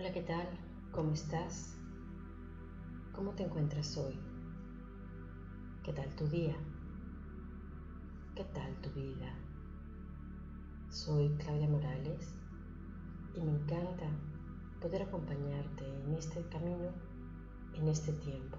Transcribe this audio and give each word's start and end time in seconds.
Hola, 0.00 0.12
¿qué 0.12 0.22
tal? 0.22 0.48
¿Cómo 0.92 1.12
estás? 1.12 1.76
¿Cómo 3.12 3.34
te 3.34 3.42
encuentras 3.42 3.98
hoy? 3.98 4.18
¿Qué 5.84 5.92
tal 5.92 6.08
tu 6.16 6.26
día? 6.26 6.56
¿Qué 8.34 8.44
tal 8.44 8.74
tu 8.80 8.88
vida? 8.98 9.30
Soy 10.88 11.28
Claudia 11.36 11.68
Morales 11.68 12.32
y 13.34 13.42
me 13.42 13.50
encanta 13.50 14.08
poder 14.80 15.02
acompañarte 15.02 15.84
en 15.84 16.14
este 16.14 16.48
camino, 16.48 16.94
en 17.74 17.88
este 17.88 18.14
tiempo. 18.14 18.56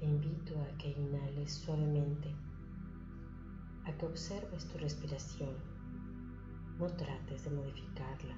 Te 0.00 0.06
invito 0.06 0.60
a 0.60 0.78
que 0.78 0.90
inhales 0.90 1.52
suavemente, 1.52 2.34
a 3.84 3.96
que 3.96 4.04
observes 4.04 4.66
tu 4.66 4.78
respiración 4.78 5.81
no 6.78 6.86
trates 6.88 7.44
de 7.44 7.50
modificarla, 7.50 8.34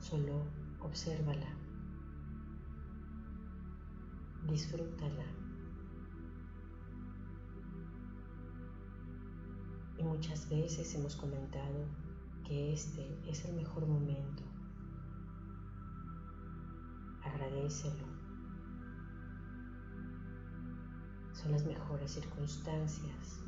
solo 0.00 0.44
obsérvala, 0.80 1.48
disfrútala. 4.48 5.24
Y 9.98 10.02
muchas 10.02 10.48
veces 10.50 10.94
hemos 10.94 11.16
comentado 11.16 11.86
que 12.44 12.72
este 12.72 13.18
es 13.26 13.44
el 13.44 13.54
mejor 13.54 13.86
momento. 13.86 14.42
Agradecelo. 17.22 18.04
Son 21.32 21.52
las 21.52 21.64
mejores 21.64 22.12
circunstancias 22.12 23.44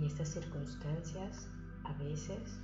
Y 0.00 0.06
estas 0.06 0.28
circunstancias 0.28 1.48
a 1.84 1.92
veces 1.94 2.58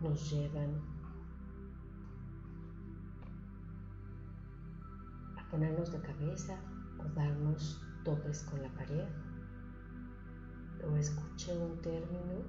nos 0.00 0.30
llevan 0.30 0.80
a 5.38 5.50
ponernos 5.50 5.92
de 5.92 6.00
cabeza 6.00 6.58
o 6.98 7.04
darnos 7.14 7.80
topes 8.04 8.42
con 8.42 8.62
la 8.62 8.68
pared. 8.74 9.08
O 10.86 10.96
escuché 10.96 11.56
un 11.56 11.80
término 11.80 12.42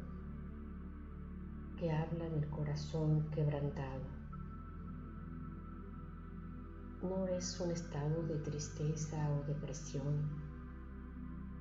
que 1.77 1.91
habla 1.91 2.29
del 2.29 2.49
corazón 2.49 3.29
quebrantado. 3.31 4.03
No 7.01 7.27
es 7.27 7.59
un 7.59 7.71
estado 7.71 8.23
de 8.23 8.37
tristeza 8.39 9.29
o 9.29 9.43
depresión 9.43 10.27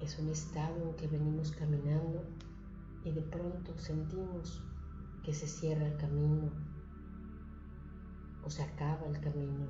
es 0.05 0.19
un 0.19 0.29
estado 0.29 0.91
en 0.91 0.97
que 0.97 1.07
venimos 1.07 1.53
caminando 1.53 2.23
y 3.05 3.13
de 3.13 3.23
pronto 3.23 3.77
sentimos 3.79 4.63
que 5.23 5.33
se 5.33 5.47
cierra 5.47 5.87
el 5.87 5.97
camino 5.97 6.51
o 8.45 8.51
se 8.51 8.63
acaba 8.63 9.07
el 9.07 9.19
camino, 9.21 9.67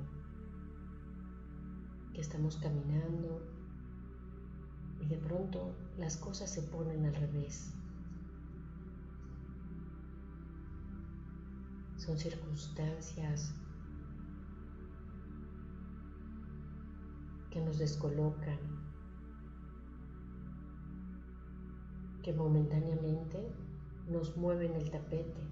que 2.13 2.19
estamos 2.19 2.57
caminando 2.57 3.41
y 4.99 5.05
de 5.05 5.17
pronto 5.17 5.73
las 5.97 6.17
cosas 6.17 6.51
se 6.51 6.63
ponen 6.63 7.05
al 7.05 7.15
revés. 7.15 7.71
Son 11.95 12.17
circunstancias 12.17 13.53
que 17.49 17.61
nos 17.61 17.77
descolocan, 17.77 18.84
que 22.25 22.33
momentáneamente 22.33 23.37
nos 24.09 24.35
mueven 24.35 24.73
el 24.73 24.89
tapete. 24.89 25.43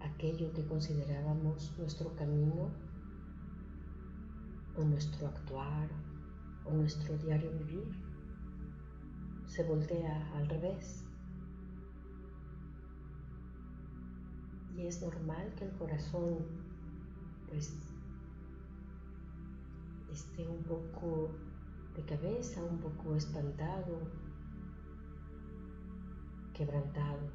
Aquello 0.00 0.52
que 0.52 0.64
considerábamos 0.66 1.76
nuestro 1.76 2.14
camino 2.14 2.70
o 4.76 4.84
nuestro 4.84 5.26
actuar 5.26 5.88
o 6.64 6.70
nuestro 6.70 7.18
diario 7.18 7.50
vivir 7.50 7.92
se 9.46 9.64
voltea 9.64 10.32
al 10.36 10.48
revés. 10.48 11.04
Y 14.76 14.86
es 14.86 15.02
normal 15.02 15.52
que 15.56 15.64
el 15.64 15.72
corazón 15.72 16.38
pues 17.48 17.76
esté 20.12 20.46
un 20.46 20.62
poco 20.62 21.30
de 21.96 22.02
cabeza, 22.04 22.62
un 22.62 22.78
poco 22.78 23.16
espantado, 23.16 23.98
quebrantado. 26.54 27.30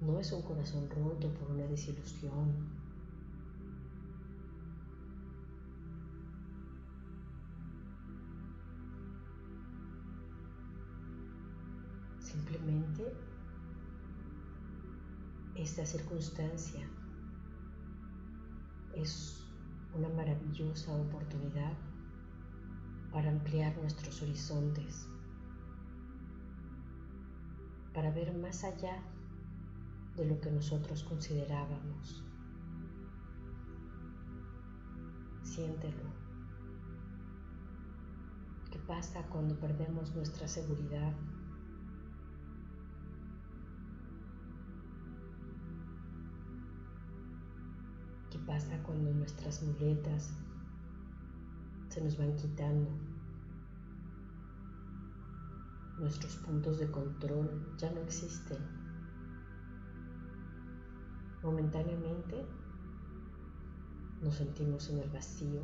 No 0.00 0.20
es 0.20 0.32
un 0.32 0.42
corazón 0.42 0.88
roto 0.90 1.32
por 1.34 1.50
una 1.50 1.66
desilusión. 1.66 2.54
Simplemente 12.20 13.12
esta 15.56 15.84
circunstancia 15.84 16.86
es 18.94 19.35
una 19.96 20.08
maravillosa 20.10 20.94
oportunidad 20.94 21.72
para 23.12 23.30
ampliar 23.30 23.76
nuestros 23.78 24.20
horizontes, 24.22 25.08
para 27.94 28.10
ver 28.10 28.34
más 28.36 28.62
allá 28.64 29.02
de 30.16 30.26
lo 30.26 30.38
que 30.40 30.50
nosotros 30.50 31.02
considerábamos. 31.04 32.22
Siéntelo. 35.42 36.10
¿Qué 38.70 38.78
pasa 38.80 39.22
cuando 39.30 39.58
perdemos 39.58 40.14
nuestra 40.14 40.46
seguridad? 40.46 41.14
Pasa 48.56 48.82
cuando 48.84 49.12
nuestras 49.12 49.62
muletas 49.64 50.30
se 51.90 52.00
nos 52.00 52.16
van 52.16 52.34
quitando. 52.36 52.88
Nuestros 55.98 56.36
puntos 56.36 56.78
de 56.78 56.90
control 56.90 57.76
ya 57.76 57.90
no 57.90 58.00
existen. 58.00 58.56
Momentáneamente 61.42 62.46
nos 64.22 64.36
sentimos 64.36 64.88
en 64.88 65.00
el 65.00 65.10
vacío, 65.10 65.60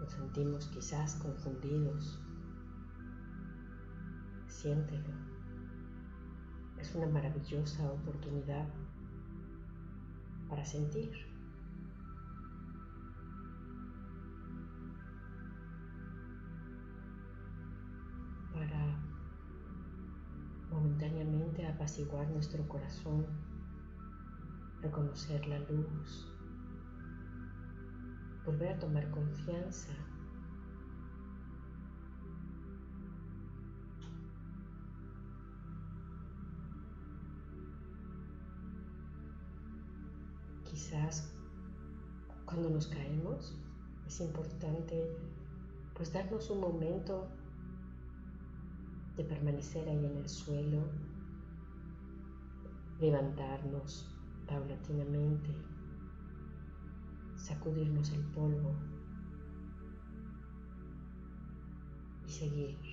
nos 0.00 0.10
sentimos 0.10 0.66
quizás 0.74 1.14
confundidos. 1.14 2.18
Siéntelo. 4.48 5.14
Es 6.80 6.92
una 6.96 7.06
maravillosa 7.06 7.92
oportunidad 7.92 8.66
para 10.52 10.66
sentir. 10.66 11.10
Para 18.52 18.98
momentáneamente 20.70 21.66
apaciguar 21.66 22.28
nuestro 22.28 22.68
corazón, 22.68 23.26
reconocer 24.82 25.46
la 25.46 25.58
luz, 25.60 26.30
volver 28.44 28.74
a 28.74 28.78
tomar 28.78 29.10
confianza 29.10 29.94
quizás 40.72 41.30
cuando 42.46 42.70
nos 42.70 42.86
caemos 42.86 43.54
es 44.06 44.20
importante 44.20 45.16
pues 45.94 46.12
darnos 46.12 46.48
un 46.48 46.60
momento 46.60 47.28
de 49.16 49.24
permanecer 49.24 49.86
ahí 49.86 50.06
en 50.06 50.16
el 50.16 50.28
suelo, 50.28 50.84
levantarnos 52.98 54.08
paulatinamente, 54.46 55.54
sacudirnos 57.36 58.10
el 58.12 58.22
polvo 58.32 58.74
y 62.26 62.30
seguir. 62.30 62.91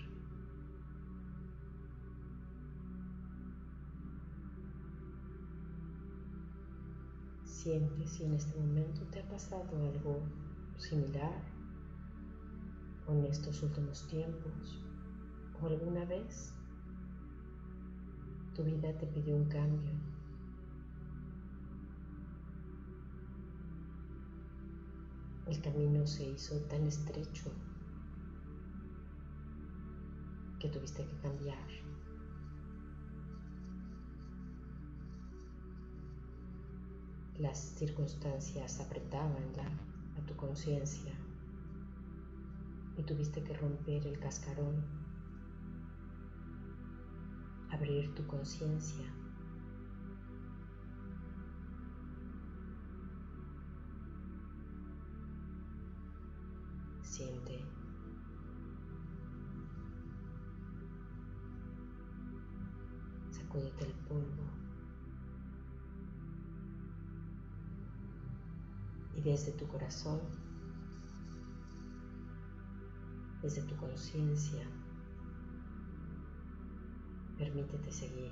Sientes 7.59 8.11
si 8.11 8.23
en 8.23 8.33
este 8.35 8.57
momento 8.57 9.01
te 9.11 9.19
ha 9.19 9.27
pasado 9.27 9.65
algo 9.85 10.21
similar 10.77 11.43
o 13.05 13.11
en 13.11 13.25
estos 13.25 13.61
últimos 13.63 14.07
tiempos 14.07 14.81
o 15.61 15.67
alguna 15.67 16.05
vez 16.05 16.53
tu 18.55 18.63
vida 18.63 18.97
te 18.97 19.07
pidió 19.07 19.35
un 19.35 19.49
cambio. 19.49 19.91
El 25.47 25.61
camino 25.61 26.07
se 26.07 26.29
hizo 26.29 26.61
tan 26.69 26.87
estrecho 26.87 27.51
que 30.59 30.69
tuviste 30.69 31.05
que 31.05 31.17
cambiar. 31.17 31.88
Las 37.39 37.57
circunstancias 37.57 38.81
apretaban 38.81 39.53
ya 39.53 39.63
a 40.17 40.25
tu 40.25 40.35
conciencia 40.35 41.13
y 42.97 43.03
tuviste 43.03 43.41
que 43.41 43.53
romper 43.53 44.05
el 44.05 44.19
cascarón, 44.19 44.83
abrir 47.69 48.13
tu 48.13 48.27
conciencia. 48.27 49.05
Siente. 57.01 57.63
Sacúdete 63.31 63.85
el 63.85 63.93
polvo. 64.09 64.68
Y 69.19 69.21
desde 69.21 69.51
tu 69.51 69.67
corazón, 69.67 70.21
desde 73.41 73.61
tu 73.63 73.75
conciencia, 73.75 74.65
permítete 77.37 77.91
seguir. 77.91 78.31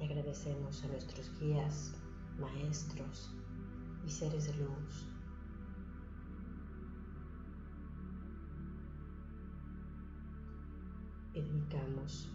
Y 0.00 0.04
agradecemos 0.04 0.84
a 0.84 0.86
nuestros 0.86 1.36
guías, 1.40 1.92
maestros 2.38 3.34
y 4.06 4.10
seres 4.10 4.46
de 4.46 4.54
luz 4.64 5.17
y 11.38 11.42
dedicamos 11.42 12.28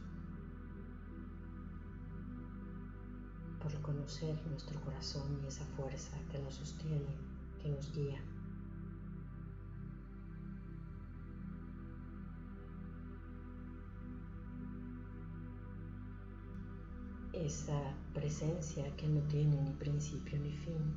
por 3.61 3.71
reconocer 3.71 4.35
nuestro 4.47 4.79
corazón 4.81 5.39
y 5.43 5.47
esa 5.47 5.65
fuerza 5.65 6.17
que 6.31 6.39
nos 6.39 6.55
sostiene, 6.55 7.15
que 7.61 7.69
nos 7.69 7.91
guía. 7.93 8.21
Esa 17.33 17.93
presencia 18.13 18.95
que 18.95 19.07
no 19.07 19.21
tiene 19.23 19.61
ni 19.61 19.71
principio 19.71 20.39
ni 20.39 20.51
fin. 20.51 20.95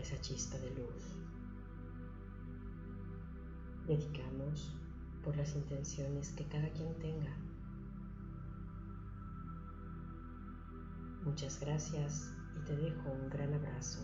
Esa 0.00 0.20
chispa 0.20 0.56
de 0.58 0.70
luz 0.70 1.27
dedicamos 3.88 4.70
por 5.24 5.34
las 5.36 5.56
intenciones 5.56 6.30
que 6.32 6.44
cada 6.44 6.68
quien 6.70 6.94
tenga. 6.98 7.34
Muchas 11.24 11.58
gracias 11.58 12.34
y 12.54 12.64
te 12.66 12.76
dejo 12.76 13.10
un 13.10 13.30
gran 13.30 13.54
abrazo. 13.54 14.00